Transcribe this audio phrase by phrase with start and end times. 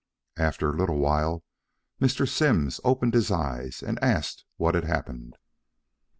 [0.39, 1.43] After a little while
[2.01, 2.27] Mr.
[2.27, 5.37] Simms opened his eyes and asked what had happened.